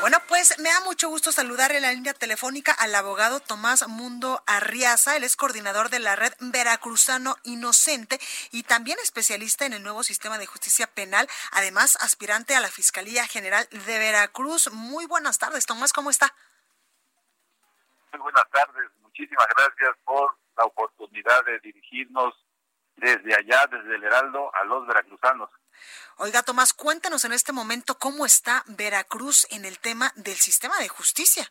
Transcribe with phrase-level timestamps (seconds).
[0.00, 4.40] Bueno, pues me da mucho gusto saludar en la línea telefónica al abogado Tomás Mundo
[4.46, 5.16] Arriaza.
[5.16, 8.20] Él es coordinador de la red Veracruzano Inocente
[8.52, 13.26] y también especialista en el nuevo sistema de justicia penal, además aspirante a la Fiscalía
[13.26, 14.70] General de Veracruz.
[14.72, 16.32] Muy buenas tardes, Tomás, ¿cómo está?
[18.12, 22.34] Muy buenas tardes, muchísimas gracias por la oportunidad de dirigirnos
[22.94, 25.50] desde allá, desde el Heraldo, a los veracruzanos.
[26.18, 30.88] Oiga, Tomás, cuéntanos en este momento cómo está Veracruz en el tema del sistema de
[30.88, 31.48] justicia.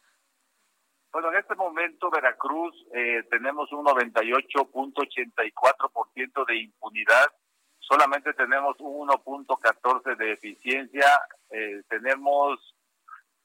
[1.12, 7.32] Bueno, en este momento Veracruz eh, tenemos un 98.84% de impunidad,
[7.80, 12.76] solamente tenemos un 1.14 de eficiencia, eh, tenemos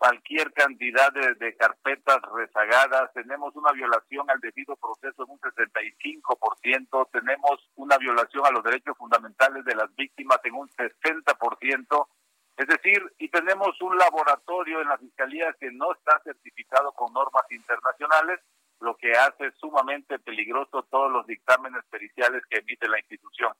[0.03, 7.71] cualquier cantidad de, carpetas rezagadas, tenemos una violación al debido proceso en un 65%, tenemos
[7.77, 12.09] una violación a los derechos fundamentales de las víctimas en un 60%,
[12.57, 17.45] es decir, y tenemos un laboratorio en la Fiscalía que no está certificado con normas
[17.53, 18.41] internacionales,
[18.81, 23.53] lo que hace sumamente peligroso todos los dictámenes periciales que emite la institución.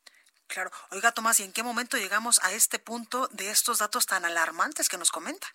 [0.49, 0.71] Claro.
[0.91, 4.89] Oiga, Tomás, ¿y en qué momento llegamos a este punto de estos datos tan alarmantes
[4.89, 5.47] que nos comenta?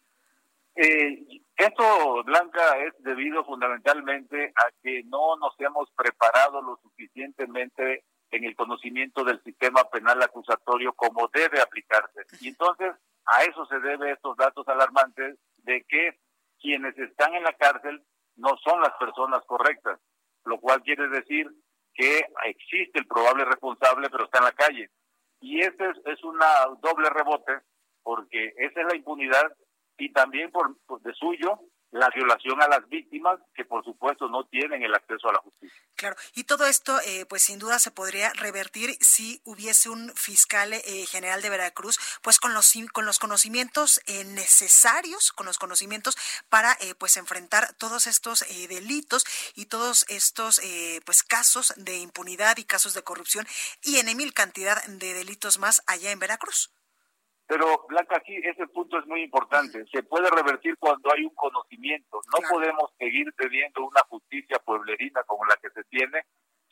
[0.79, 8.43] Eh, esto, Blanca, es debido fundamentalmente a que no nos hemos preparado lo suficientemente en
[8.43, 12.21] el conocimiento del sistema penal acusatorio como debe aplicarse.
[12.41, 12.93] Y entonces
[13.25, 16.19] a eso se debe estos datos alarmantes de que
[16.59, 18.03] quienes están en la cárcel
[18.35, 19.99] no son las personas correctas,
[20.45, 21.49] lo cual quiere decir
[21.95, 24.91] que existe el probable responsable pero está en la calle.
[25.41, 26.45] Y ese es, es una
[26.81, 27.61] doble rebote
[28.03, 29.51] porque esa es la impunidad
[29.97, 31.59] y también por, de suyo
[31.91, 35.81] la violación a las víctimas que por supuesto no tienen el acceso a la justicia.
[35.95, 40.73] Claro, y todo esto eh, pues sin duda se podría revertir si hubiese un fiscal
[40.73, 46.17] eh, general de Veracruz pues con los con los conocimientos eh, necesarios, con los conocimientos
[46.49, 49.23] para pues enfrentar todos estos delitos
[49.55, 50.61] y todos estos
[51.05, 53.47] pues casos de impunidad y casos de corrupción
[53.83, 56.76] y en mil cantidad de delitos más allá en Veracruz.
[57.47, 59.85] Pero, Blanca, aquí ese punto es muy importante.
[59.91, 62.21] Se puede revertir cuando hay un conocimiento.
[62.33, 66.23] No podemos seguir teniendo una justicia pueblerina como la que se tiene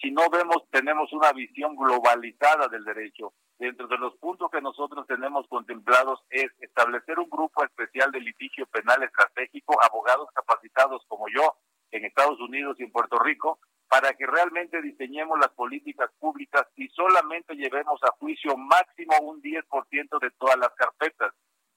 [0.01, 3.33] si no vemos, tenemos una visión globalizada del derecho.
[3.57, 8.65] Dentro de los puntos que nosotros tenemos contemplados es establecer un grupo especial de litigio
[8.67, 11.55] penal estratégico, abogados capacitados como yo
[11.91, 16.87] en Estados Unidos y en Puerto Rico, para que realmente diseñemos las políticas públicas y
[16.89, 21.33] solamente llevemos a juicio máximo un 10% de todas las carpetas.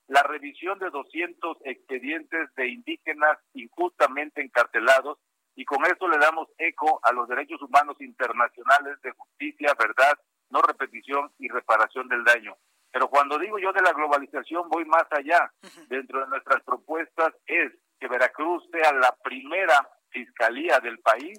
[0.06, 5.18] La revisión de 200 expedientes de indígenas injustamente encarcelados
[5.54, 10.18] y con esto le damos eco a los derechos humanos internacionales de justicia, verdad,
[10.50, 12.56] no repetición y reparación del daño.
[12.90, 15.52] Pero cuando digo yo de la globalización voy más allá.
[15.88, 21.38] Dentro de nuestras propuestas es que Veracruz sea la primera fiscalía del país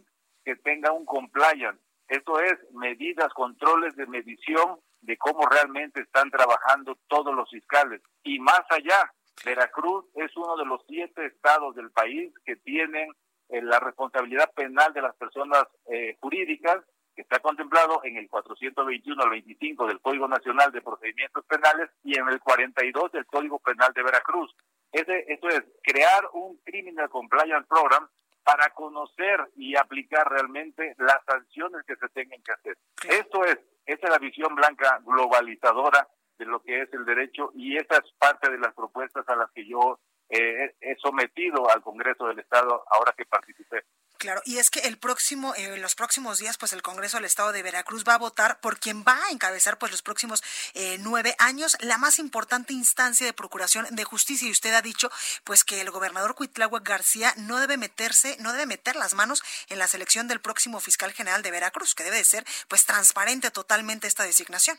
[0.49, 1.79] que tenga un compliance.
[2.07, 8.01] Esto es medidas, controles de medición de cómo realmente están trabajando todos los fiscales.
[8.23, 9.13] Y más allá,
[9.45, 13.11] Veracruz es uno de los siete estados del país que tienen
[13.49, 16.83] eh, la responsabilidad penal de las personas eh, jurídicas,
[17.15, 22.17] que está contemplado en el 421 al 25 del Código Nacional de Procedimientos Penales y
[22.17, 24.51] en el 42 del Código Penal de Veracruz.
[24.91, 28.09] Ese, esto es crear un Criminal Compliance Program
[28.49, 32.77] para conocer y aplicar realmente las sanciones que se tengan que hacer.
[33.07, 36.07] Esto es, esa es la visión blanca globalizadora
[36.39, 39.51] de lo que es el derecho y esa es parte de las propuestas a las
[39.51, 39.99] que yo
[40.29, 43.83] eh, he sometido al Congreso del Estado ahora que participé.
[44.19, 47.53] Claro, y es que el próximo, eh, los próximos días, pues el Congreso del Estado
[47.53, 50.43] de Veracruz va a votar por quien va a encabezar, pues los próximos
[50.73, 54.49] eh, nueve años, la más importante instancia de procuración de justicia.
[54.49, 55.09] Y usted ha dicho,
[55.45, 59.79] pues que el gobernador Cuitláhuac García no debe meterse, no debe meter las manos en
[59.79, 64.07] la selección del próximo fiscal general de Veracruz, que debe de ser, pues transparente totalmente
[64.07, 64.77] esta designación.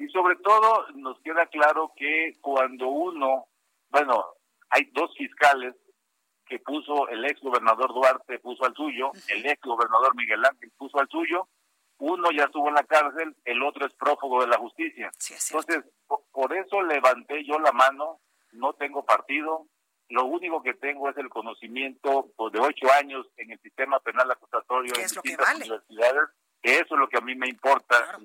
[0.00, 3.46] Y sobre todo nos queda claro que cuando uno,
[3.90, 4.34] bueno,
[4.68, 5.76] hay dos fiscales
[6.52, 10.98] que puso el ex gobernador Duarte, puso al suyo, el ex gobernador Miguel Ángel puso
[10.98, 11.48] al suyo,
[11.96, 15.10] uno ya estuvo en la cárcel, el otro es prófugo de la justicia.
[15.48, 15.82] Entonces,
[16.30, 18.20] por eso levanté yo la mano,
[18.50, 19.66] no tengo partido,
[20.10, 24.30] lo único que tengo es el conocimiento pues, de ocho años en el sistema penal
[24.30, 26.28] acusatorio en distintas universidades,
[26.60, 28.18] que eso es lo que a mí me importa.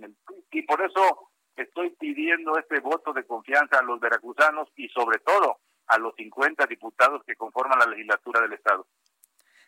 [0.52, 5.62] Y por eso estoy pidiendo este voto de confianza a los veracruzanos y sobre todo
[5.88, 8.86] a los 50 diputados que conforman la legislatura del Estado.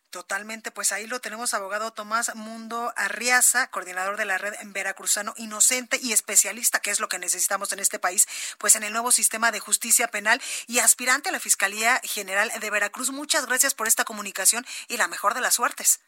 [0.10, 6.00] Totalmente, pues ahí lo tenemos, abogado Tomás Mundo Arriaza, coordinador de la red Veracruzano Inocente
[6.02, 8.28] y especialista, que es lo que necesitamos en este país,
[8.58, 12.70] pues en el nuevo sistema de justicia penal y aspirante a la Fiscalía General de
[12.72, 13.12] Veracruz.
[13.12, 16.02] Muchas gracias por esta comunicación y la mejor de las suertes.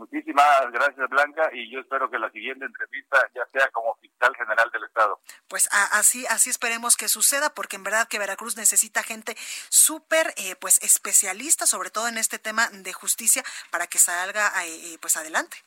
[0.00, 4.70] Muchísimas gracias, Blanca, y yo espero que la siguiente entrevista ya sea como fiscal general
[4.70, 5.20] del Estado.
[5.46, 9.36] Pues así, así esperemos que suceda, porque en verdad que Veracruz necesita gente
[9.68, 14.94] súper, eh, pues especialista, sobre todo en este tema de justicia, para que salga, eh,
[14.94, 15.58] eh, pues adelante.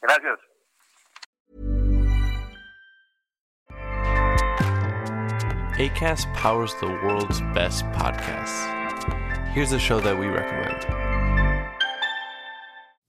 [0.00, 0.38] Gracias.
[5.78, 8.64] ACAST powers the world's best podcasts.
[9.52, 11.15] Here's a show that we recommend.